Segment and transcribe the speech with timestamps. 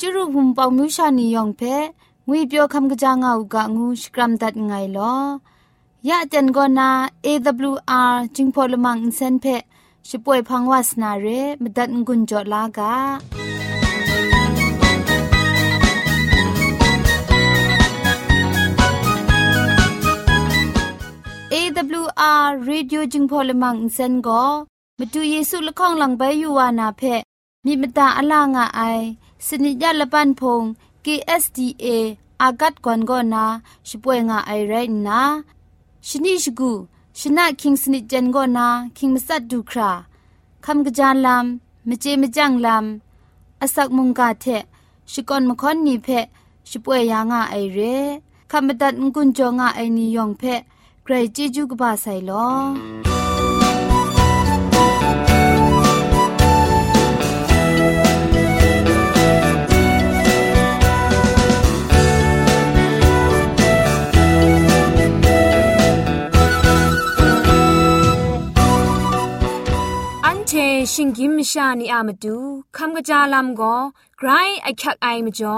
[0.00, 1.62] จุรุภุมปองมิวชานียองเพ
[2.26, 5.14] งวยเปียวคำกะจางอูกะงูสกรัมดัดไงลอ
[6.08, 6.90] ยะจันกอนา
[7.26, 9.46] AWR จิงพอลมังอินเซนเพ
[10.08, 11.26] ช่วยพังวาสนาเร
[11.62, 12.94] มดัดงุนจอลากา
[21.52, 24.44] AWR Radio จึงพอลมังอินเซนก็
[24.98, 27.02] มาดูเยซูละข้องหลังใบยูวานาเพ
[27.64, 28.80] มีมตาอลางอไอ
[29.46, 30.62] สนิยาละปันพง
[31.04, 31.86] KSDA
[32.42, 33.44] อากัดกวนกอนา
[33.88, 34.74] ช่วยงาไอไร
[35.06, 35.20] นะ
[36.08, 36.72] ชนิชกู
[37.18, 38.66] ชนะคิงสนิจันกอนา
[38.96, 39.90] คิงมัสัดดูครา
[40.64, 44.46] คำกระจานลำมเจมจังลำอาศักมุงกาเท
[45.12, 46.08] ชิกอนมคอนนีเพ
[46.70, 47.78] ช่วยยางาไอเร
[48.50, 50.42] คำบัดงกุนจงาไอนิยองเพ
[51.02, 53.17] ใครจีจูกบาไซลอ
[70.92, 72.36] ชิงกิมชานีอามาดู
[72.76, 73.76] คำกะจาลำก็
[74.18, 74.28] ไกร
[74.62, 75.56] ไอคักไอมจ่อ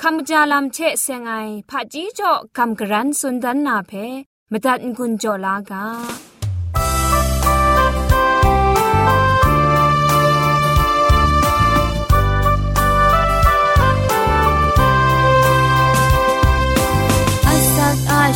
[0.00, 1.32] คำกะจาลำเชะเซงไอ
[1.68, 3.92] ผาจีจ่อคำกระรันสุนดันนาเพ
[4.50, 5.84] มตัดกุญจลากา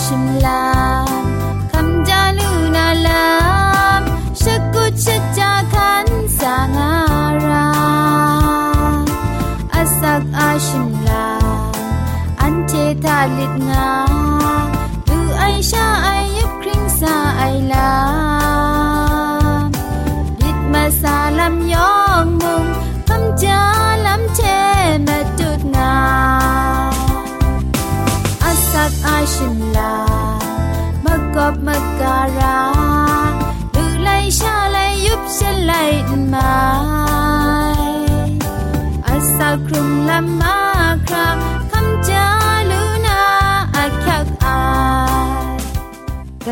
[0.04, 0.63] ชิมลา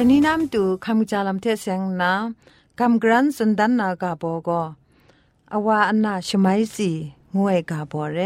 [0.03, 2.13] แต่นี้น้ำตูคำจาลำเทเสียงนา
[2.79, 4.63] คำกรันสันดันนากาโบก็
[5.53, 6.91] อาวาอันนาชมัยสี
[7.37, 8.19] งวยกาโบเร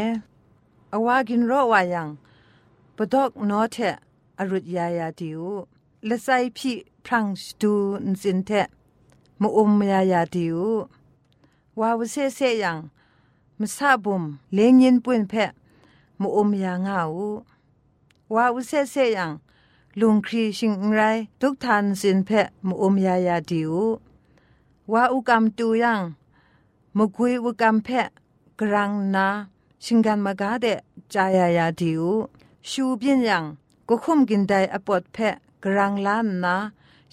[0.94, 2.09] อาวากินรอวายัง
[2.97, 3.76] ปดอกนอเท
[4.38, 5.41] อรุดยายาติว
[6.09, 7.72] ละไซพี่พรังสตู
[8.06, 8.50] นสินเท
[9.41, 10.59] มอุมยายาติว
[11.81, 12.78] วาวเซเซยัง
[13.60, 14.22] มซาบุม
[14.54, 15.34] เลงยินปุนเพ
[16.20, 17.19] มอุมยางาว
[18.34, 19.32] วาวเซเซยัง
[20.01, 21.01] ลุงครีชิงไร
[21.41, 23.73] ทุกทันสินเพะมุอมยายาดิว
[24.93, 26.01] ว่าอุกรรมตูยัง
[26.97, 28.09] มกุยอุกรรมเพะ
[28.61, 29.27] กรังนา
[29.84, 30.67] ชิงกันมากาเด
[31.15, 32.05] จายายาดิว
[32.69, 33.45] ชูเบียนยัง
[33.89, 36.55] ก็คุมกินได้อปอดเพะกรังล้านนา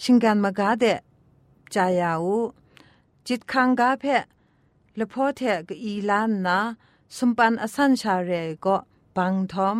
[0.01, 0.85] ชิงกันมากาเด
[1.73, 2.37] จายาอู
[3.27, 4.23] จิตคังกาเพะ
[4.97, 6.57] ละพ่อเทกอีล้านนา
[7.15, 8.31] สมปันอสันชาเร
[8.65, 8.77] ก็
[9.15, 9.77] บังทอม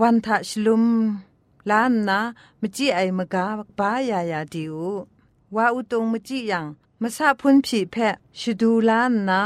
[0.00, 0.84] วันทะชลุม
[1.70, 2.18] ลานนา
[2.60, 3.44] มจิไอมกา
[3.78, 4.76] บายายาดิว
[5.54, 6.66] ว่าอุตงมจิยัง
[7.00, 9.40] มาซาพุนผีแพะชดูลานนา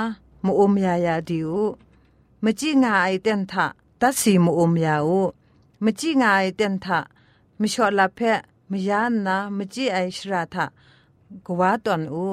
[0.44, 1.52] มอมยายาดิว
[2.44, 3.66] มจิงาไอเตนทะ
[4.00, 5.22] ตัดสีมอมยาอู
[5.84, 7.00] มจิงาไอเตนทะ
[7.60, 8.40] มชอลาแพะ
[8.70, 10.66] มยานนามจิไอชราทะ
[11.46, 12.26] กว่าตอนอู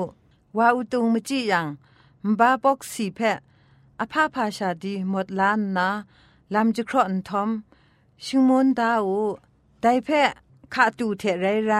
[0.58, 1.68] ว่าอุตงมจิยัง
[2.26, 3.38] มบาปอกสีแพะ
[4.02, 5.88] อภาพาชาดีหมดล้านนา
[6.54, 7.50] ลำจะครอนทอม
[8.26, 9.22] ชิงมนดาอู
[9.82, 10.24] ได้แพ้
[10.74, 11.74] ขาตูเทไรไร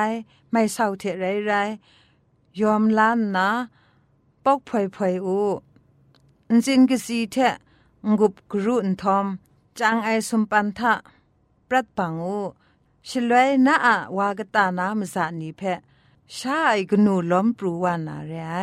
[0.52, 1.52] ไม่เศร้าเทไรไร
[2.60, 3.50] ยอมล้านนะ
[4.44, 5.40] ปอกพอยพอยอู
[6.50, 7.36] อินสินกสีเท
[8.18, 9.26] งุบกรุนทอม
[9.80, 10.94] จางไอสมปันทะ
[11.68, 12.40] ปรัดปังอู
[13.08, 15.62] ชลวยนาอะวากตานามสานีแพ
[16.38, 18.58] ชาไอกนูล้อมปรูวานาเรไอ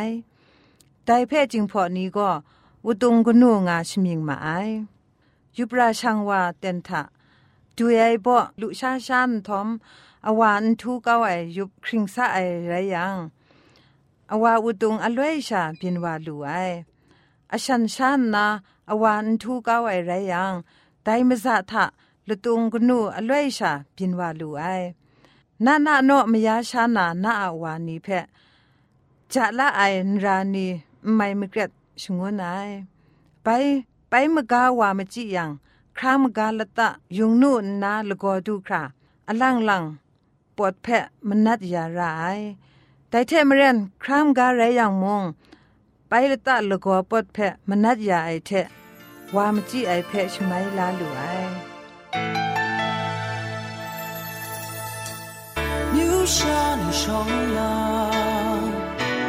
[1.04, 2.30] ได้แพ้จิงพอนี้ก็
[2.84, 4.48] อุตุงกนูงาชมิงมาไอ
[5.56, 7.02] ยุปราชังวาเตนทะ
[7.78, 9.68] ดูไอบ่ลุชาชันทอม
[10.26, 12.38] อวานทูเก้าไอยุบคริงซาไอ
[12.68, 13.16] ไรยัง
[14.32, 16.50] อวาอุตุงอลวยชาพินวาลูไอ
[17.52, 18.46] อชันชันนา
[18.90, 20.52] อวานทูเก้าไอไรยัง
[21.04, 21.84] ไดมซาทะ
[22.28, 24.64] ลุตุงกนูอลวยชาพินวาลูไอ
[25.64, 28.26] นานาโนมยาชานานาอวานีเพะ
[29.32, 29.82] จะละไอ
[30.24, 30.66] รานี
[31.14, 31.70] ไม่มเกรด
[32.02, 32.46] ชงวนไอ
[33.42, 33.48] ไป
[34.08, 35.50] ไปมกาวามจิยัง
[35.98, 36.88] ครามกาลตะ
[37.18, 38.82] ยุงนู่นนาลกอดูครา
[39.28, 39.84] อลังลัง
[40.56, 40.92] ปวดแผล
[41.28, 42.38] มันนัดยาร้าย
[43.08, 45.22] แต่เทมเรนครามกาไรอย่างมง
[46.08, 48.66] ไปละตะลกอปวดแผลมันนัดยาไอเทะ
[49.34, 51.22] วามจีไอแพะชไมลาลุไอ
[55.94, 58.64] New shiny shong yang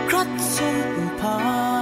[0.09, 1.76] krat sum pa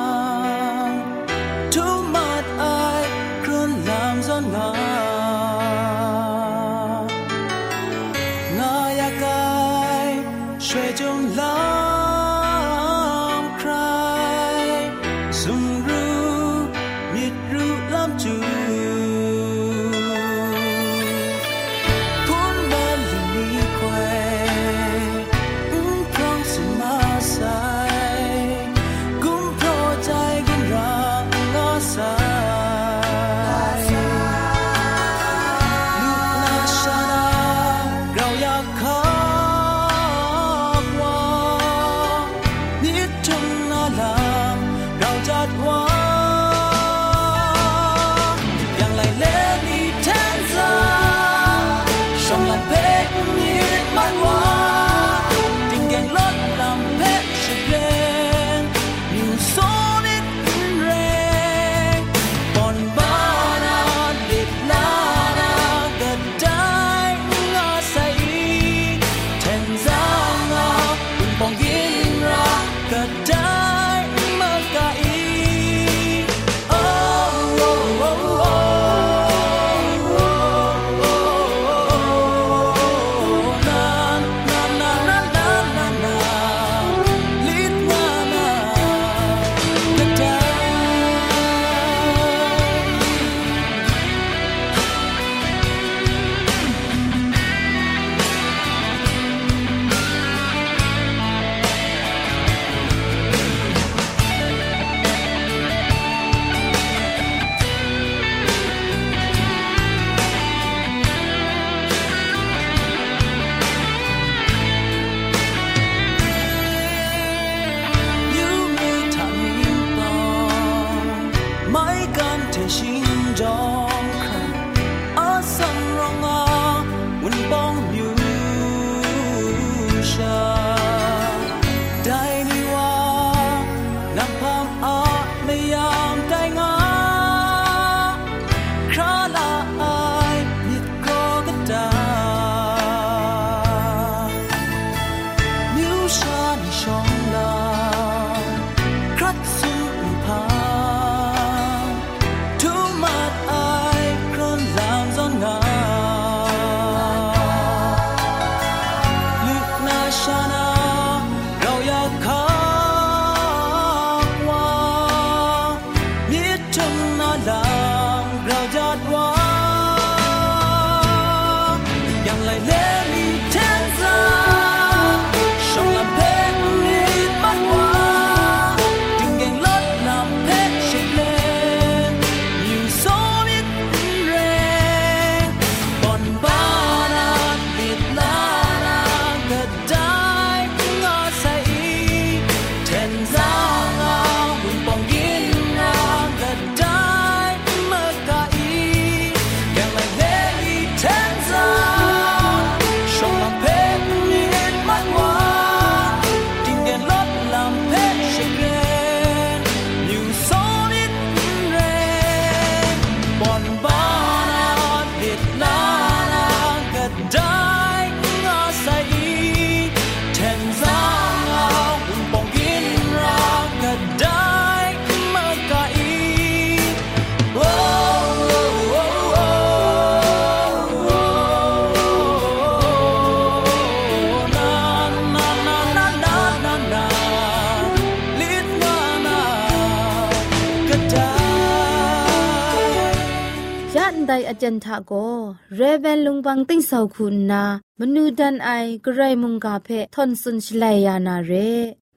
[244.50, 245.36] အจันทะကို
[245.78, 247.64] ရေဗန်လုံပန်းတိန့်ဆောက်ခုနာ
[248.00, 251.70] မနူဒန်အိုင်ဂရိုင်မုန်ကဖဲသွန်ဆွန်ချလိုက်ယာနာရေ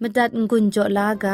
[0.02, 1.26] မဒတ်ငွန်းကြလာက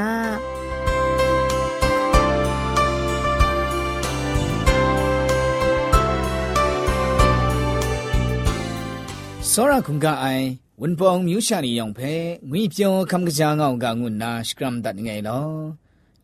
[9.50, 10.46] စောရခုံကအိုင်
[10.80, 12.12] ဝန်ပောင်မြူရှာနီယောင်ဖဲ
[12.50, 15.48] ငွေပြောခမ်ကကြာငောင်ကငွန်းနာစကရမ်ဒတ်ငဲလော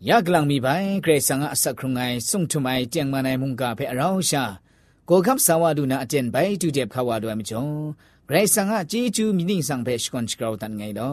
[0.08, 0.68] ยากลังมีไป
[1.02, 4.44] เกรสังอาศักครุงไงสุงทุไมเจียงมาในมุงกาเพอเราชา
[5.06, 7.68] โกคับสาวดูนาเจนไปจูเจ็บขาวด้วยมิจง
[8.26, 11.10] เกรสังอาจีจูมินิ่งสังเพชกอนชกราวตันไงดอ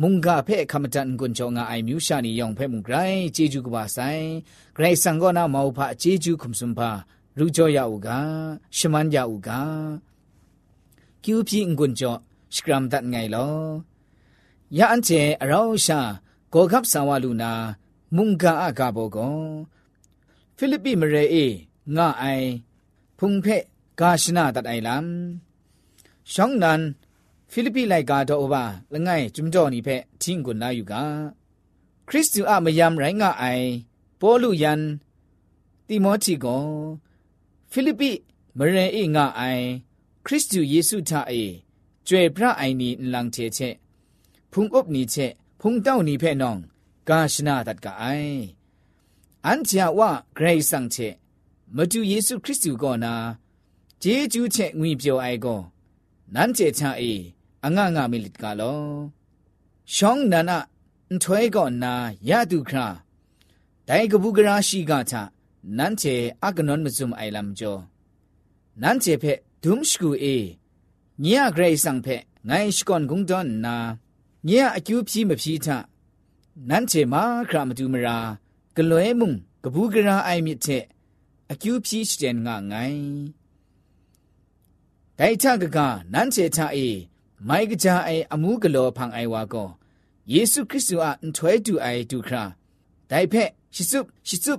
[0.00, 2.96] มุงกาเพคำจันกุนจงอาไอมิวชานียองเพมุงไกร
[3.36, 3.98] จีจูกบาไซ
[4.74, 6.90] เกรสังก็นามาอุภะจีจูคุมสุมภา
[7.38, 8.18] รู้จอยาอุกา
[8.76, 9.60] ชมันยาอุกา
[11.22, 12.12] คิวพีงกุนจอ
[12.54, 13.48] สกรัมตันไงลอ
[14.78, 15.08] ยาอันเจ
[15.46, 16.00] เราชา
[16.50, 17.52] โกคับสาวดูนา
[18.16, 19.40] မုန်ကာအကဘောကော
[20.56, 21.46] ဖိလိပ္ပိမရေအေ
[21.96, 22.48] ငါအိုင်
[23.18, 23.64] ဖုန်ဖက်
[23.98, 25.06] ဂါရှနာတတ်အိုင်လမ်
[26.32, 26.82] ရှောင်းနန်
[27.50, 30.94] ဖိလိပ္ပိလိုက်ကာတော့ဘာလငိုင်ကျွမ်ကြော်နီဖက်ချင်းကိုနာယူက
[32.08, 33.66] ခရစ်တုအမယမ်ရိုင်းငါအိုင်
[34.20, 34.82] ပေါ်လူယန်
[35.88, 36.64] တိမောချီကော
[37.70, 38.10] ဖိလိပ္ပိ
[38.58, 39.64] မရေအေငါအိုင်
[40.26, 41.42] ခရစ်တုယေရှုသာအေ
[42.06, 43.74] ကျွေပြအိုင်နီလန်ချေချက်
[44.52, 46.60] ဖုန်အုပ်နီချက်ဖုန်တောက်နီဖဲ့နောင်
[47.08, 48.40] ကာရှနာတတ်ကအိုင်
[49.46, 50.00] အန်ချာဝ
[50.36, 51.08] ဂရိတ်ဆန်ချေ
[51.76, 53.14] မတူယေစုခရစ်တုကိုနာ
[54.02, 55.60] ဂျေဂျူးချေငွေပြောအိုင်ကို
[56.34, 57.12] နန်းချေချာအေ
[57.64, 58.80] အငငမိလစ်ကလော
[59.94, 60.58] ရှောင်းနနာ
[61.22, 61.92] ထွဲကောနာ
[62.28, 62.86] ယတုခရာ
[63.88, 65.14] ဒိုင်ကပုဂရာရှိကချ
[65.76, 67.80] နန်းချေအကနွန်မစုံအိုင်လမ်ကျော်
[68.82, 70.36] နန်းချေဖက်ဒုံရှကူအေ
[71.22, 73.76] ညရဂရိတ်ဆန်ဖက်ငိုင်းရှကွန်ဂုံဒွန်နာ
[74.48, 75.66] ညရအကျူဖြီးမဖြီးထ
[76.68, 78.16] နန်းချေမာခရာမတူမရာ
[78.76, 79.30] ဂလွဲမုံ
[79.64, 80.84] ကပုဂရာအိုင်မြစ်ချက်
[81.52, 83.06] အကျူဖြီးစတဲ့ငါငိုင်း
[85.18, 85.78] ဒိုင်ချကက
[86.12, 86.88] နန်းချေချအေ
[87.48, 89.68] မိုက်ကကြအိုင်အမှုကလောဖန်အိုင်ဝါကော
[90.32, 92.44] ယေရှုခရစ်သူအန်ထွဲတူအိုင်တူခရာ
[93.10, 94.54] ဒိုင်ဖက်ရှိစုရှိစု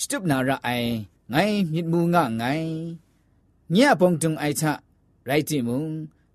[0.00, 0.90] စတုပနာရအိုင်
[1.32, 2.72] ငိုင်းမြစ်မှုငါငိုင်း
[3.74, 4.64] ညပုံတုံအိုင်ချ
[5.28, 5.82] ရိုက်တိမုံ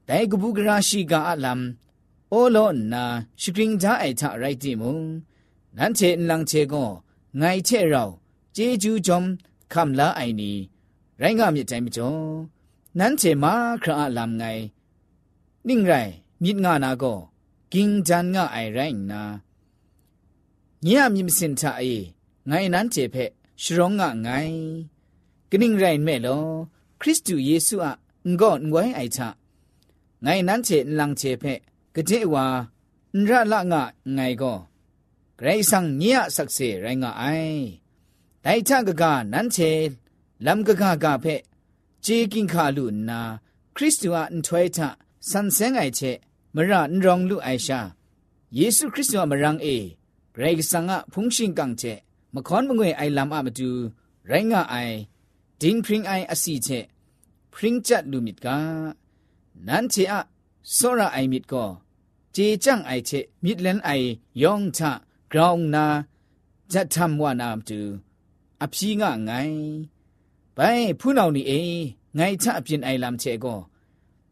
[0.07, 1.61] ဒိုင်ကပုဂရာရှိကအလမ်
[2.33, 2.57] โอโล
[2.93, 3.03] นา
[3.41, 4.99] ชิกริงจ้าไอทะไรติมุง
[5.77, 6.85] นันเชนลังเชก็
[7.37, 8.03] ไงเชเรา
[8.53, 9.23] เจจูจอม
[9.73, 10.57] คำละไอนี้
[11.19, 12.09] ไรงามยใจมิจอ
[12.99, 14.43] นันเชมาคราลำไง
[15.67, 15.93] นิ่งไร
[16.43, 17.13] มิดงานาก็
[17.73, 18.79] กิงจันงาไอไร
[19.11, 19.21] นา
[20.81, 21.83] เนี่ยมีมสินทะเอ
[22.47, 23.15] ไงนั้นเจเพ
[23.61, 24.29] ชรองงะไง
[25.49, 26.37] กนิ่งไรแม่ลอ
[27.01, 27.93] คริสต์เยซูอะ
[28.39, 29.29] งอนไว้ไอทะ
[30.23, 31.45] ไงนั้นเชนลังเชเพ
[31.95, 32.45] ကတိဝါ
[33.17, 33.73] နရလင
[34.17, 34.59] ငိုင်ကော
[35.37, 37.63] ဂရိဆန်ညရဆက်စေရိုင်းငါအိုင်
[38.43, 39.71] ဒိုင်ချကကနန်းချေ
[40.45, 41.35] လမ်ကကကဖဲ
[42.05, 43.21] ဂျေကင်ခါလူနာ
[43.75, 44.77] ခရစ်တုအန်ထွေထ
[45.29, 46.11] ဆန်ဆဲငိုင်ချေ
[46.55, 47.79] မရန်ရောင်လူအိုင်ရှာ
[48.57, 49.77] ယေရှုခရစ်တုမရန်အေ
[50.33, 51.93] ဂရိဆန်ငါဖုန်ရှင်ကန်ချေ
[52.33, 53.69] မခွန်မငွေအိုင်လမ်အမတူ
[54.29, 54.95] ရိုင်းငါအိုင်
[55.61, 56.79] ဒင်းဖရင်အိုင်အစီချေ
[57.53, 58.47] ဖရင်ချတ်လူမစ်က
[59.67, 60.15] နန်းချေအ
[60.60, 61.66] งจัดลูมิดกานันเชอะโซระไอมิดก็
[62.32, 63.10] เจจังไอเช
[63.44, 63.90] มิดเลนไอ
[64.42, 64.92] ยองชะ
[65.32, 65.86] กราวนา
[66.72, 67.80] จะทำว่านามดู
[68.60, 69.30] อภิงะไง
[70.54, 70.58] ไป
[71.00, 71.52] ผู้นานี่เอ
[72.14, 73.54] ไงชะเปลี่ยนไอลำเชก็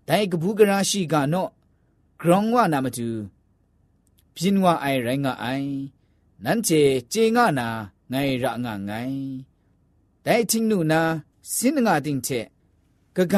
[0.09, 1.50] ဒိုင်ကဘူးကရာရှိကနော့
[2.21, 3.09] ဂရောင်းဝနာမတူ
[4.35, 5.69] ပြင်းဝအိုင်ရိုင်းငါအိုင်
[6.45, 6.81] နန်းချေ
[7.12, 7.69] ချေငါနာ
[8.12, 9.19] ငိုင်ရငါငိုင်
[10.25, 11.00] ဒိုင်ချင်းနုနာ
[11.54, 12.40] စင်းငါတင်ချေ
[13.16, 13.35] ကက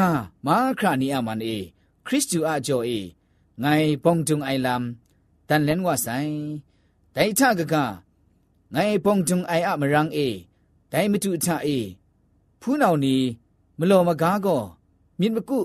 [0.46, 1.58] မာခရာနီအမန်အေ
[2.05, 2.99] ခရစ်တုအကြောအေ
[3.63, 4.83] ငိုင်ပုံတုံအိုင်လမ်
[5.47, 6.33] တန်လန်ဝဆိုင်
[7.15, 7.75] ဒိုင်ထကက
[8.73, 10.27] ငိုင်ပုံတုံအိုင်အမရန်းအေ
[10.91, 11.77] ဒိုင်မတုထအေ
[12.61, 13.15] ဖူးနောင်နီ
[13.79, 14.63] မလော်မကားကော
[15.19, 15.59] မြင့်မကု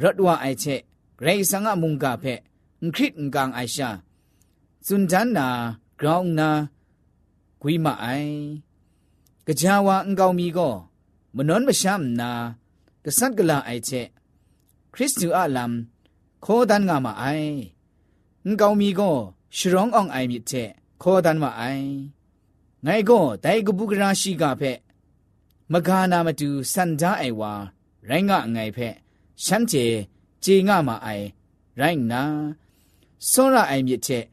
[0.00, 0.80] ရတ်ဝအိုင်ချက်
[1.18, 2.40] ဂရိဆန်ငါမုန်ကဖက်
[2.94, 3.88] ခရစ်ကန်အိုင်ရှာ
[4.86, 5.48] ဇွန်ဒန်နာ
[5.98, 6.50] ဂရောင်းနာ
[7.60, 8.34] ဂွိမအိုင်
[9.46, 10.74] ကကြဝါအင်ကောင်မီကော
[11.36, 12.30] မနွန်မရှမ်နာ
[13.04, 14.08] ကဆတ်ကလာအိုက်ချက်
[14.94, 15.72] ခရစ်တုအလမ်
[16.44, 17.54] ခေါ်ဒန်ငါမအိုင်
[18.46, 19.16] ငကောင်းမီကော
[19.56, 20.68] ရှရောင်းအောင်အိုင်မြစ်တဲ့
[21.02, 21.88] ခေါ်ဒန်မအိုင်
[22.86, 24.78] ငိုင်ကောဒိုင်ကပုကရာရှိကဖက်
[25.72, 27.52] မဂါနာမတူစန္ဒအိုင်ဝါ
[28.08, 28.94] ရိုင်းငါငိုင်ဖက်
[29.44, 29.86] ရှမ်းကျေ
[30.44, 31.26] ကြေငါမအိုင်
[31.80, 32.22] ရိုင်းနာ
[33.30, 34.24] စောရအိုင်မြစ်တဲ့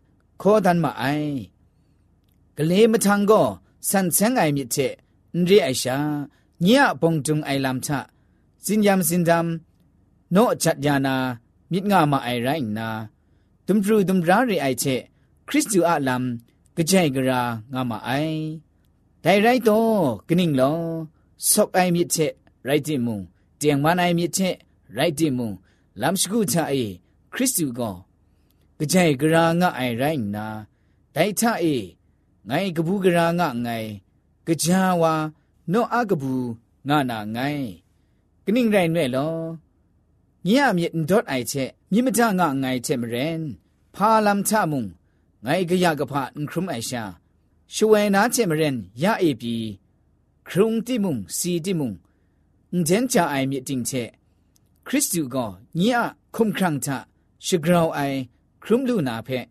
[0.41, 1.31] ခေါ်ဒန်မအိုင်
[2.57, 3.47] ကလေးမထံကော
[3.89, 4.93] စန်ဆန်းအိုင်မြစ်တဲ့
[5.45, 5.97] ညိအိုင်ရှာ
[6.65, 6.67] ည
[7.01, 7.89] ပုံတုံအိုင်လမ်ချ
[8.65, 9.47] စင်ယမ်စင်ဒမ်
[10.35, 11.15] နောချတ်ယာနာ
[11.71, 12.89] မြစ်ငါမအိုင်ရိုင်းနာ
[13.67, 15.01] ဒုံဖရူဒုံရာရီအိုင်ချက်
[15.47, 16.25] ခရစ်တူအလမ်
[16.89, 17.41] ကြိုင်ဂရာ
[17.73, 18.39] ငါမအိုင်
[19.23, 20.79] ဒိုင်ရိုက်တော့ကနင်းလော
[21.49, 22.33] ဆော့အိုင်မြစ်ချက်
[22.67, 23.19] ရိုက်တိမုံ
[23.61, 24.55] တຽງမနိုင်မြစ်ချက်
[24.97, 25.51] ရိုက်တိမုံ
[26.01, 26.83] လမ်စကုချအေ
[27.33, 27.95] ခရစ်တုကော
[28.91, 30.47] ကြိုင်ဂရာငါအိုင်ရိုင်းနာ
[31.15, 31.75] ဒိုင်ချအေ
[32.49, 33.89] ငိုင်ကဘူးဂရာငါငိုင်
[34.63, 35.13] ကြာဝါ
[35.71, 36.47] နော့အကဘူး
[36.87, 37.65] ငါနာငိုင်
[38.45, 39.33] ကနင်းရိုင်းနဲ့လော
[40.49, 43.41] ညံ့မြင့်ဒတ်အိုက်ချက်မြင့်မတငါငိုင်ချက်မရင်
[43.95, 44.83] ဖာလမ်ချမုံ
[45.45, 47.03] ငိုင်ကရကဖာအင်ခရုမိုင်ရှာ
[47.73, 49.55] ရှဝဲနာချက်မရင်ရအေပီ
[50.47, 51.91] ခရုံတိမုံစီတိမုံ
[52.71, 54.09] အင်ဂျန်ချာအိုင်မြင့်တင်ချက်
[54.87, 55.37] ခရစ်တုက
[55.79, 56.89] ညံ့ခုံခရန့်ချ
[57.45, 58.19] ရှဂရောင်းအိုင်
[58.63, 59.45] ခရုံလူနာဖက်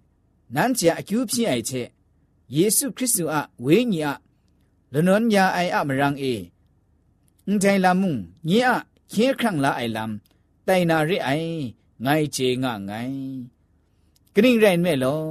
[0.55, 1.89] နန်းချာအကျူးဖြစ်အိုက်ချက်
[2.55, 4.13] ယေရှုခရစ်တုအဝေးညီအ
[4.93, 6.35] လနွန်ညာအိုင်အမရန်အေ
[7.47, 8.15] အင်တိုင်လာမုံ
[8.49, 8.81] ညံ့
[9.13, 10.13] ခဲခန့်လာအိုင်လမ်
[10.67, 11.57] တိုင်နာရိအိုင်
[12.05, 13.19] ငိုင်ချေငါငိုင်
[14.35, 15.23] ဂရင်ရိုင်မဲလော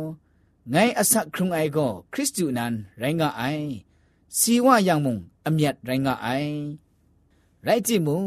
[0.73, 3.67] ငိုင်အစခရုံအိုင်ကိုခရစ်တုနန်ရိုင်းကအိုင်
[4.37, 5.15] စီဝယောင်မုံ
[5.47, 6.55] အမြတ်ရိုင်းကအိုင်
[7.65, 8.21] ရိုက်ကြည့်မုံ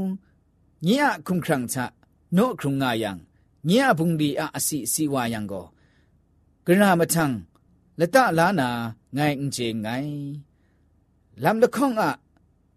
[0.87, 1.77] ညအခုံခရံချ
[2.37, 3.11] နော့ခရုံငါယံ
[3.69, 5.67] ညအဘုံဒီအစီစီဝယံကို
[6.65, 7.25] ဂရမထံ
[7.99, 8.69] လတလာနာ
[9.17, 10.15] ငိုင်အင်ချေငိုင်
[11.43, 12.05] လမ်လခေါင္အ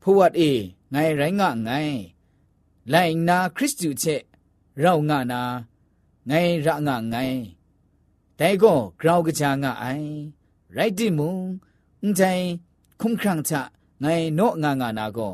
[0.02, 0.52] ဖဝတ်အေ
[0.94, 1.96] ငိုင်ရိုင်းငါငိုင်
[2.90, 4.22] လိုင်နာခရစ်တုချက်
[4.84, 5.42] ရောက်ငါနာ
[6.30, 7.42] ငိုင်းရငါငိုင်း
[8.40, 10.10] ဒိုင်ကောဂရောက်ကချာငါအိုင်
[10.76, 11.34] ရိုက်တိမုံ
[12.02, 12.46] အန်တိုင်
[13.02, 13.54] ခုံခရန့်ချ
[14.04, 15.34] ငိုင်းနော့ငါငါနာကော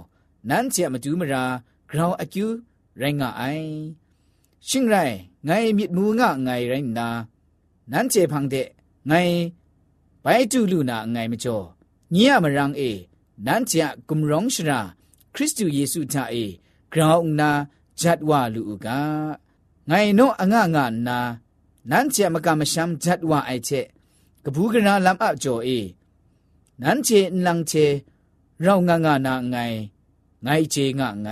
[0.50, 1.44] နန်းချက်မတူးမရာ
[1.90, 2.46] ဂရောက်အကျူ
[3.02, 3.68] ရိုင်းငါအိုင်
[4.68, 5.16] ရှင်းရိုင်
[5.48, 7.08] ငိုင်းမြစ်မူငါငိုင်းရိုင်းနာ
[7.92, 8.68] နန်းချက်ဖန်တဲ့
[9.10, 9.42] ငိုင်း
[10.24, 11.66] ဘိုင်တူလူနာငိုင်းမကျော်
[12.14, 12.92] ညရမရန်အေ
[13.46, 14.80] နန်းချက်ဂုံရောင်ရှရာ
[15.34, 16.46] ခရစ်တုယေစုတာအေ
[16.94, 17.52] กราวนา
[18.02, 19.02] จัดว่าลูกา
[19.88, 21.20] ไงโนอ่างงานนา
[21.92, 23.70] นั้นเจมกามชัมจัดว่าไอเช
[24.44, 25.70] กบูกนาลำอับจอเอ
[26.82, 27.74] นั้นเจนลังเช
[28.62, 29.58] เรางางานาไง
[30.44, 31.30] ไงเจงะไง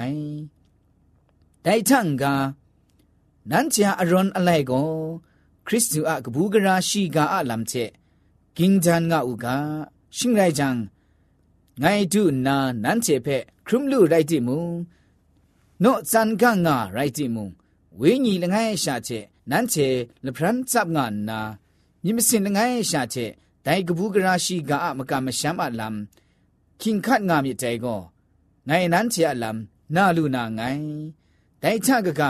[1.61, 2.35] แต่ทั้งกา
[3.51, 4.81] นั้นเจอรอนอะไรก็
[5.67, 7.73] คริสต์อะกบูกราชีกาอะลำเช
[8.57, 9.57] กิงจันงะอุกา
[10.17, 10.75] ชิงไรจัง
[11.79, 13.27] ไงดูนานั้นเจเพ
[13.65, 14.69] ครุมลูไรติมุง
[15.83, 17.47] နော့ဇန်ကန်ငါရိုက်တိမုံ
[17.99, 19.87] ဝိညာဉ်လငယ်ရှာချက်နန်းချေ
[20.25, 21.39] လဖရန်စပ်ငါနာ
[22.03, 23.31] မြင်မစင်လငယ်ရှာချက်
[23.65, 25.95] ဒိုင်ကဘူးကရာရှိကအမကမရှမ်းအလမ်
[26.81, 28.01] ခင်ခတ်ငါမြတဲကော
[28.67, 29.57] နိုင်နန်းချေအလမ်
[29.95, 30.87] နာလူနာငိုင်း
[31.61, 32.21] ဒိုင်ချကက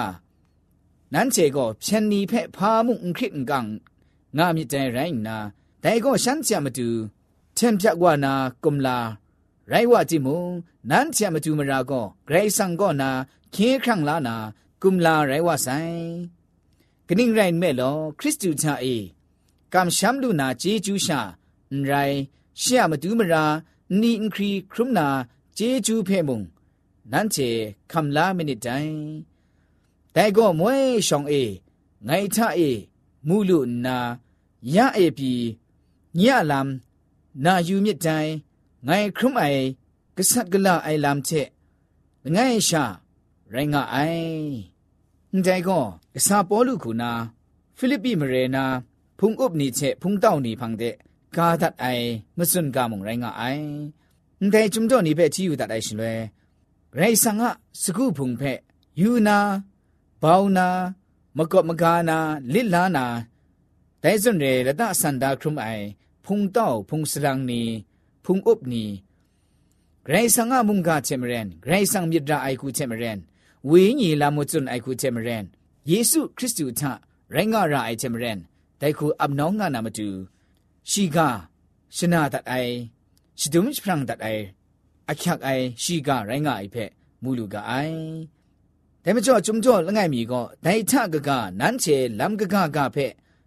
[1.13, 3.67] နန်းချေကောဖြန်နီဖက်ဖာမှုအင်ခရစ်ကန်
[4.38, 5.38] ငါမြတဲရိုင်းနာ
[5.84, 6.88] ဒိုင်ကောရှမ်းချမတူ
[7.58, 8.97] ထင်ပြကွာနာကုမလာ
[9.71, 10.41] ရိုင်ဝတိမုံ
[10.89, 13.10] နန်းချံမတူမရာကောဂရိဆန်ကောနာ
[13.56, 14.36] ခင်းခန့်လာနာ
[14.82, 15.99] ကုမလာရိုင်ဝဆိုင်
[17.08, 18.95] ဂနိရိုင်မဲ့လောခရစ်တုချာအေ
[19.73, 21.19] ကမ်ရှမ်လူနာဂျေဂျူးရှာ
[21.89, 22.17] ရိုင်
[22.62, 23.43] ရှေမတူမရာ
[23.99, 25.08] နီအင်ခရီခရုမနာ
[25.58, 26.39] ဂျေဂျူးဖဲမုံ
[27.12, 27.49] နန်းချေ
[27.91, 28.95] ကမ်လာမနစ်တိုင်
[30.15, 30.75] တိုင်ကောမွေ
[31.08, 31.43] ရှောင်းအေ
[32.08, 32.71] ငိုင်ချအေ
[33.28, 33.97] မူလူနာ
[34.75, 35.34] ရအေပြီ
[36.19, 36.69] ညလမ်
[37.45, 38.32] နာယူမြစ်တိုင်
[38.88, 39.62] ငိုင်ခရုမိုင်
[40.17, 41.48] ကဆတ်ကလာအိုင်လမ်ချက်
[42.36, 42.84] ငိုင်ရှာ
[43.54, 44.26] ရိုင်းငါအိုင်
[45.36, 47.12] န်တိုင်ကောကစားပေါ်လူခုနာ
[47.78, 48.63] ဖိလိပ္ပိမရေနာ
[49.19, 50.95] ဖုန်ဥပနိချက်ဖုန်တောက်နေဖန်တဲ့
[51.36, 53.65] ကာဒတ်အိုင်မစွန်ကမုံရိုင်းငါအိုင်
[54.43, 56.21] န်တိုင်จุမ်တော့နေပဲချီယူတတ်အိုင်ရှင်လွယ်
[56.98, 57.43] ရိုင်ဆန်က
[57.82, 58.60] စကုဖုန်ဖက်
[59.02, 59.38] ယူနာ
[60.21, 60.67] ဘောင်းနာ
[61.38, 62.17] မကော့မကာနာ
[62.54, 63.06] လစ်လာနာ
[64.02, 65.84] ဒိုင်စွန်ရေလတဆန္ဒခရုမိုင်
[66.26, 67.63] ဖုန်တောက်ဖုန်စရန်နီ
[68.24, 68.85] ဖုန်ဥပနီ
[70.07, 73.18] ဂရိဆန်ငါမုန်ကချေမရန်ဂရိဆန်မြစ်ဒရာအိုက်ကူချေမရန်
[73.70, 75.44] ဝေးညီလာမွတ်ွန်အိုက်ကူချေမရန်
[75.90, 76.81] ယေရှုခရစ်တုထ
[77.35, 78.38] ရိုင်းငါရာအိုက်ချေမရန်
[78.81, 80.09] ဒိုင်ခုအပ်နောင်းငါနာမတူ
[80.90, 81.18] ရှိက
[81.96, 82.72] ရှနာတတ်အိုင်
[83.40, 84.42] ရှိဒုံချဖရန်တတ်အိုင်
[85.11, 86.90] အခက်အိုင်ရှိကရိုင်းငါအိုက်ဖက်
[87.22, 88.00] မူလူကအိုင်
[89.03, 91.85] แต่ไม่จ่อจุมจ่อละไงมีก็ไดทะกะกะนันเช
[92.20, 92.96] ลัมกะกะกะเพ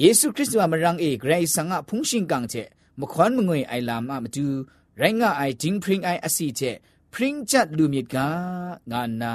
[0.00, 2.62] ယေရှုခရစ်တုအမရန်အေဂရိဆန်ငါဖုန်ရှင်ကန်ချေ
[3.00, 4.46] မခွန်မငွေအိုင်လာမမတူ
[5.00, 6.70] ရိုင်းငါအိုင်ဂျင်းဖရင်အိုင်အစီချေ
[7.12, 9.32] ဖရင်ချတ်လူမြစ်ကငါနာ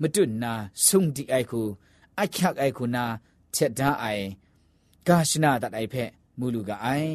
[0.00, 0.52] မတွနာ
[0.86, 1.62] ဆုံဒီအိုင်ခု
[2.20, 3.04] အချက်အိုင်ခုနာ
[3.54, 4.24] ချက်ဒါအိုင်
[5.06, 7.14] ကာရှနာတတ်အိုင်ဖက်မူလူကအိုင်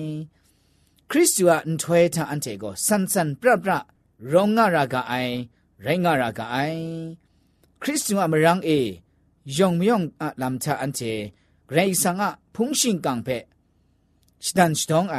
[1.10, 3.72] ခရစ်တုအန်ထွေတာအန်တေကိုဆန်ဆန်ပရပရ
[4.32, 5.34] ရောငါရာကအိုင်
[5.86, 6.82] ရိုင်းငါရာကအိုင်
[7.82, 8.80] ခရစ်တုအမရန်အေ
[10.63, 11.01] ทาอันเจ
[11.67, 13.29] ไกรสังอะพุงชิงกังเพ
[14.47, 15.19] สตันสตองไอ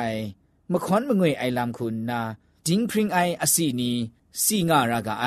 [0.71, 2.19] มะขอนมะงวยไอลำคุณนา
[2.67, 3.91] จิงพริงไออสีนี
[4.43, 5.25] สีงารากาไอ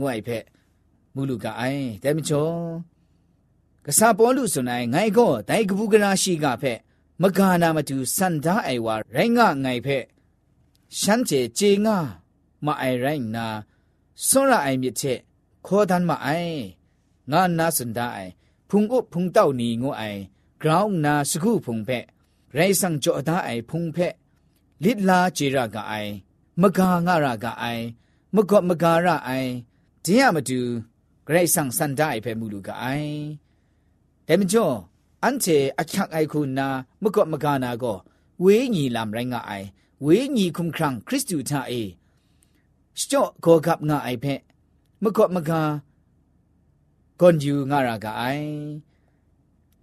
[0.00, 0.28] งวยเพ
[1.14, 1.62] มูลูกาไอ
[2.00, 2.46] แต่มจ่อ
[3.86, 6.64] กษาปอลุสุนัยไงก็ไดกบุกราชีกาเพ
[7.22, 10.04] မဂါနာမတူစန္ဒအိုင်ဝါရိုင်းငါငိုင်ဖက်
[10.98, 11.98] ရှမ်းကျေကျေငါ
[12.66, 13.46] မအိုင်ရိုင်းနာ
[14.26, 15.18] စောရအိုင်မြစ်ချက်
[15.66, 16.58] ခေါ်တန်မအိုင်
[17.31, 18.31] ငါနာစန်ဒအိုင်
[18.69, 20.21] ဖုန်ကိုဖုန်တောက်နီငိုအိုင်
[20.61, 22.05] ground နာစခုဖုန်ဖက်
[22.55, 24.13] ရိုင်ဆောင်ကြောဒါအိုင်ဖုန်ဖက်
[24.83, 26.11] လစ်လာဂျေရာကအိုင်
[26.61, 27.85] မဂါငရကအိုင်
[28.35, 29.51] မကော့မဂါရအိုင်
[30.05, 30.59] ဒင်းရမတူ
[31.25, 33.17] ဂရိတ်ဆန်စန်ဒိုင်ဖဲမူလူကအိုင်
[34.27, 34.75] တဲမကျော်
[35.23, 36.67] အန်ချေအချက်အိုက်ခုနာ
[37.03, 37.97] မကော့မဂါနာကို
[38.43, 39.67] ဝေးညီလမ်ရိုင်းကအိုင်
[40.05, 41.81] ဝေးညီခုံခရန်ခရစ်တုသာအေ
[42.99, 44.33] စတော့ကောကပ်ငါအိုင်ဖဲ
[45.03, 45.61] မကော့မဂါ
[47.19, 48.49] ကွန်ယူငါရာကအိုင်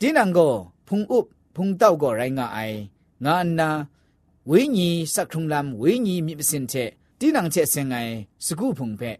[0.01, 0.53] တင်းနံကို
[0.87, 1.18] ဖုန်ဥ
[1.55, 2.79] ဖုန်တောက်ကိုရိုင်းငါအိုင်
[3.25, 3.68] ငါနာ
[4.51, 8.12] ဝိညာဉ်စက်ထုံလမ်ဝိညာဉ်မြစ်ပစင်တဲ့တင်းနံချက်စင်ငိုင်
[8.47, 9.18] စကုဖုန်ဖက်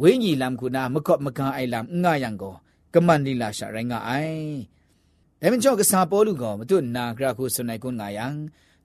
[0.00, 2.54] ဝိညာဉ်လမ်ကုနာမကော့မကန်အိုင်လမ်ငါယံကို
[2.94, 4.48] ကမန်လီလာရှာရိုင်းငါအိုင်
[5.40, 8.26] ဒါမင်းကျော်ကစားပေါ်လူကောင်မတို့နာဂရခုဆွနိုင်ကွန်ငါယံ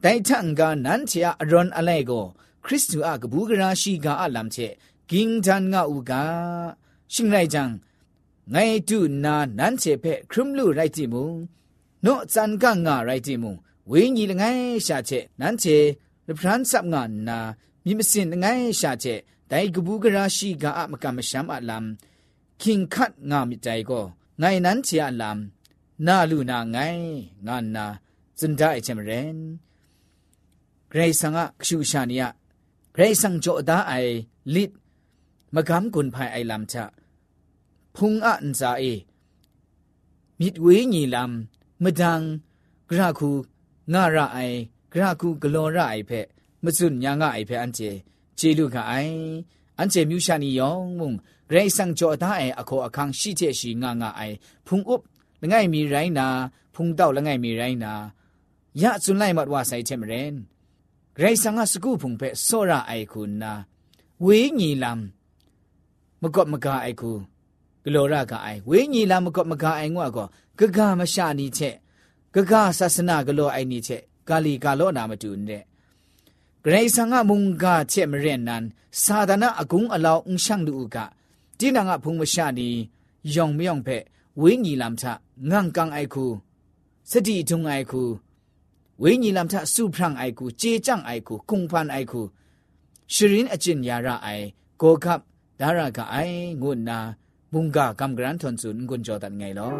[0.03, 2.25] တိုင်ထန်ကနန်ချာအရွန်အလဲကို
[2.65, 4.73] ခရစ်တုအကဘူးကရာရှိကအလမ်ချက်
[5.09, 6.11] ဂင်းတန်ငါဥက
[7.13, 7.63] ရှင်လိုက်ချံ
[8.51, 11.23] ကြံငိုင်တုနာနန်ချေဖက်ခရမ်လူရိုက်တိမူ
[12.05, 13.51] နော့ဇန်ကငါရိုက်တိမူ
[13.89, 15.77] ဝိညာဉ်လငယ်ရှာချက်နန်းချေ
[16.27, 17.37] လပရန်စပ်ငါနာ
[17.85, 21.85] မြမစင်ငယ်ရှာချက်ဒိုင်ကဘူးကရာရှိကအမကမရှမ်အလမ်
[22.61, 24.05] ခင်ခတ်ငါမိတိုင်ကို
[24.41, 25.39] ငိုင်နန်းချေအလမ်
[26.07, 27.03] နာလူနာငိုင်
[27.47, 27.85] ငါနာ
[28.39, 29.35] စန်ဒိုင်ချမရင်
[30.91, 32.23] ဂရေဆန်ကခရှူရှာနီယ
[32.95, 34.13] ဂရေဆန်ကြောဒါအိုင်
[34.53, 34.71] လစ်
[35.55, 36.77] မကမ်ကွန်ဖိုင်အိုင်လမ်ချ
[37.95, 38.93] ဖုံအန်ဇာအေ
[40.39, 41.31] မြစ်ဝေးညီလမ်
[41.83, 42.25] မဒန်း
[42.89, 43.29] ဂရခု
[43.93, 44.57] ငါရအိုင်
[44.91, 46.27] ဂရကုဂလောရအိုင်ဖက်
[46.63, 47.91] မစွညာငါအိုင်ဖက်အန်ကျေ
[48.39, 49.17] ဂျေလူကအိုင်
[49.77, 51.11] အန်ကျေမြူရှာနီယောင်မုံ
[51.49, 54.35] ဂရိဆန်ကြောတာအိုင်အခေါ်အခန်းရှိချက်ရှိငါငါအိုင်
[54.67, 55.03] ဖုန်ဥပ်
[55.41, 56.27] လငိုင်မီရိုင်းနာ
[56.75, 57.93] ဖုန်တောက်လငိုင်မီရိုင်းနာ
[58.81, 60.33] ရစွန်လိုက်မတ်ဝါဆိုင်ချက်မရင်
[61.15, 63.53] ဂရိဆန်ကစကုဖုန်ဖက်စောရအိုင်ခုနာ
[64.25, 64.99] ဝေးညီလမ်
[66.21, 67.11] မကော့မကာအိုင်ခု
[67.83, 70.27] ဂလောရကအိုင်ဝေးညီလမ်မကော့မကာအိုင်ငွာကော
[70.59, 71.75] ဂဂမရှာနီချက်
[72.33, 75.63] ဂဂဆာစနာဂလောအိုင်နီချက်ကာလီကာလောနာမတူနဲ့
[76.63, 78.63] ဂရိဆာငါမုန်ကချက်မရက်နန်
[79.05, 80.97] သာဒနာအကုံအလောင်းအရှန်လူက
[81.59, 82.69] တိနာငါဖုံမရှာနီ
[83.33, 84.03] ယောင်မြောင်ဖက်
[84.41, 85.05] ဝင်းညီလမ်ချ
[85.49, 86.25] ငန့်ကန်အိုက်ခု
[87.09, 88.03] စတိထုံအိုက်ခု
[89.01, 92.21] ဝင်းညီလမ်ချစုဖရန့်အိုက်ခုကြေကြန့်အိုက်ခုကုံဖန်အိုက်ခု
[93.13, 94.45] ရှရင်အကျင်ယာရအိုင်
[94.81, 95.19] ကိုကပ်
[95.59, 96.99] ဒါရကအိုင်ငုနာ
[97.53, 99.73] ဘုံကကမ်ဂရန်ထွန်စွန်ဂွန်ဂျောတန်ငိုင်လော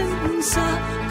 [0.00, 0.10] င်
[0.56, 1.05] 哇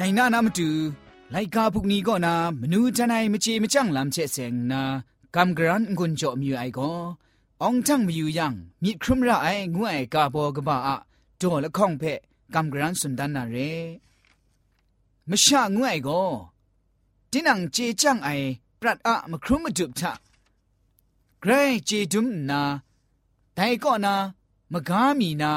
[0.00, 0.70] ทน่านามาดู
[1.30, 4.82] ไลกาพุกนี้ก็นามนูทนายมิจิมจังลำเชเซงนา
[5.34, 6.92] กำกรันกุนจอมิวไอก็
[7.62, 10.96] องทั้งมิวยังมีครุมระไองวยกาบอกบ้าอะ
[11.38, 12.20] โจละข้องเพะ
[12.54, 13.56] กำกรันสุนดานาเร
[15.28, 16.22] มชางวยก็
[17.30, 18.28] ที่นังเจจังไอ
[18.80, 20.12] ปรัดอะมาครุมมาจุบทะ
[21.40, 21.52] ไกร
[21.86, 22.62] เจดุมนา
[23.54, 24.14] แต่ก็นา
[24.72, 25.52] มกามีนา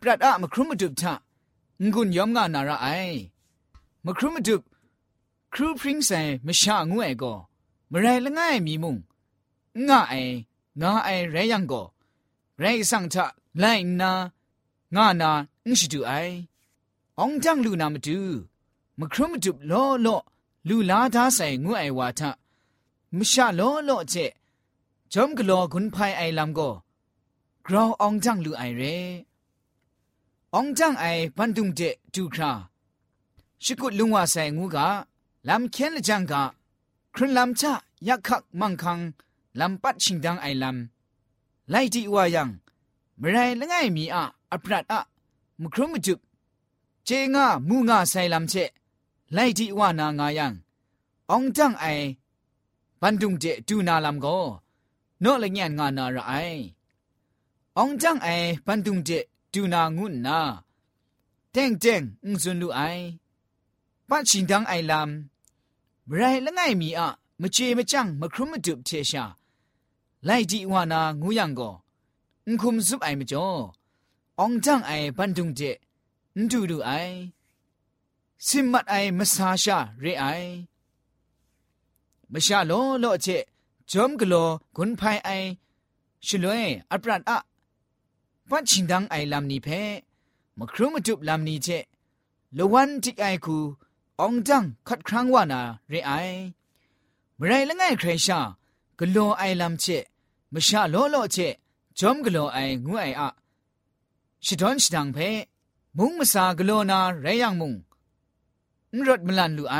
[0.00, 1.14] ปรัดอะมาครุมมาจุบทะ
[1.92, 2.88] งุนยอมงานาระไอ
[4.04, 4.62] มครูมาดุบ
[5.52, 7.32] ครูพริ้งใส่มชางวยก็
[7.90, 8.96] มไรละง่ายมีมุง
[9.88, 10.24] ง่าย
[10.80, 11.82] ง่ายไรยังก็
[12.58, 13.26] ไรสังทะ
[13.58, 13.64] ไล
[14.00, 14.12] นา
[14.94, 15.30] ง่านา
[15.66, 16.12] อึชดูไอ
[17.20, 18.20] องจังลูนามาดู
[18.98, 20.16] มครูมาดุบล้อล้อ
[20.68, 22.30] ลูลาทาใส่งวยวาทะ
[23.16, 24.14] มชาล้อล้อเจ
[25.12, 26.70] จอมกลอกุนไพไอลำก็
[27.66, 28.82] กราวองจังลูไอเร
[30.54, 31.04] องจังไอ
[31.36, 31.80] ปันดุงเจ
[32.14, 32.52] จูครา
[33.64, 34.86] ชิกุลุงว่าใส่งูกะ
[35.48, 36.42] ลำเคนละจังกะ
[37.14, 37.72] ครุนลำชะ
[38.08, 38.98] ยักขักมังคัง
[39.60, 42.50] ลำปัดชิงดังไอลำไล่ดีว่ายัง
[43.18, 45.00] เมื่อไรละไงมีอะอัปรัดอะ
[45.60, 46.18] มครุมจุบ
[47.04, 48.54] เจงามูงาใส่ลำเจ
[49.34, 50.52] ไล่ดีว่านางายัง
[51.30, 51.86] องจังไอ
[53.00, 54.38] บันดุงเจดูนาลำก็
[55.20, 56.32] โนละเงียนงานาระไอ
[57.78, 58.28] องจังไอ
[58.66, 59.10] บันดุงเจ
[59.52, 60.38] ดูนางุนนา
[61.52, 62.80] เต็งเต็งอุซุนลูไอ
[64.10, 67.08] ปัดชิงดังไอลำไรละไงมีอะ
[67.40, 69.24] มเจมจังมครุมมดุบเทชา
[70.24, 71.70] ไล่ดีวานางูยังก็
[72.46, 73.48] อุคุมซุบไอมจ่อ
[74.40, 75.60] องจังไอบันดุงเจ
[76.36, 76.90] นดูดูไอ
[78.46, 80.24] สิมัดไอมาซาชาเรไอ
[82.32, 83.26] มชาโลโลเจ
[83.90, 84.34] จอมกโล
[84.76, 85.30] กุนภายไอ
[86.26, 87.38] ชลวยอัปรัดอะ
[88.48, 89.68] ปัดชิงดังไอลำนี้เพ
[90.58, 91.68] มครุมจุบลำนี้เจ
[92.58, 93.58] ลวันจิกไอคู
[94.24, 96.12] องจังคัดครั้งว่านาเรไอ
[97.36, 98.40] เมื่อไรละไงใครชา
[98.98, 99.86] กโลไอลำเจ
[100.52, 101.36] มชาโลโลเจ
[101.98, 103.28] จอมกโลไองูไออะ
[104.44, 105.18] ชิดอนชิดังเพ
[105.96, 107.74] มุงมาซากโลนาเรยังมุง
[108.94, 109.76] นรถมลันลูไอ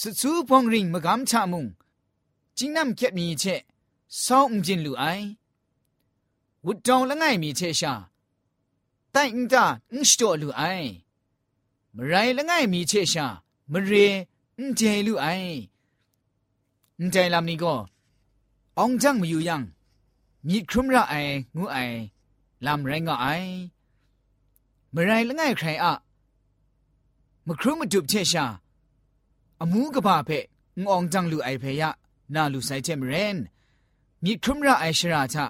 [0.00, 1.66] สุดสูพองริงมากำชามุง
[2.56, 3.44] จิงน้ำเก็บมีเช
[4.24, 5.04] ซ้องจินลูไอ
[6.64, 7.94] วุดจองละไงมีเชชา
[9.10, 10.62] แต่อิงตาอิงสโตลูไอ
[11.96, 13.26] มไรละไงมีเชชา
[13.72, 13.92] มเร
[14.58, 15.26] อิงเจลูไอ
[16.98, 17.74] อิงใจลำนี้ก็
[18.78, 19.62] องจังมาอยู่ยัง
[20.48, 21.14] มีครุมระไอ
[21.56, 21.76] งูไอ
[22.66, 23.26] ลำไรงอไอ
[24.94, 25.92] มไรละไงใครอะ
[27.46, 28.44] มครุมดุบเชชา
[29.60, 30.30] อมูกะบาเพ
[30.82, 31.90] งองจังลูไอเพยะ
[32.34, 33.36] นาลูไซเจมเรน
[34.24, 35.44] มีครุมระไอชราทะ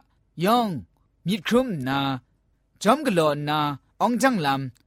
[0.45, 0.69] ยอง
[1.27, 1.99] มีครุมนา
[2.83, 3.59] จอมกลอนนา
[4.03, 4.84] องจังลำ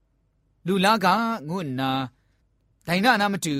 [0.67, 1.07] လူလာက
[1.49, 1.89] ငုနာ
[2.87, 3.55] ဒိုင်နာနာမတူ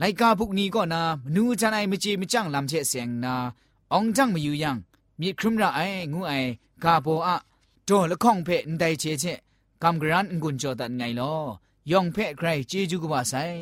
[0.00, 3.34] လိုက်ကပုကနီကောနာမနူးချန်အိုင်မချေမကြန့်လမ်ချက်ဆင်နာ
[3.92, 4.70] အောင်ကြန့်မယူယံ
[5.20, 6.50] မြေခရမရအိုင်ငုအိုင်
[6.84, 7.30] ကာဘောအ
[7.88, 9.38] ဒေါ်လခေါင်ဖဲအန်တိုင်ချေချက်
[9.82, 11.40] ကမ်ဂရန်ငွန်ကြောတန်ငိုင်လော
[11.90, 13.56] ယောင်ဖဲခရိုင်ဂျေဂျူကပါဆိုင်